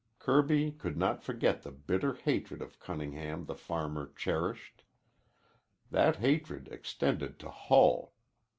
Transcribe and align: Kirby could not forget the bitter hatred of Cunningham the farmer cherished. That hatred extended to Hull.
Kirby 0.17 0.71
could 0.71 0.97
not 0.97 1.21
forget 1.21 1.61
the 1.61 1.69
bitter 1.69 2.15
hatred 2.15 2.59
of 2.59 2.79
Cunningham 2.79 3.45
the 3.45 3.53
farmer 3.53 4.11
cherished. 4.15 4.81
That 5.91 6.15
hatred 6.15 6.69
extended 6.71 7.37
to 7.37 7.49
Hull. 7.51 8.11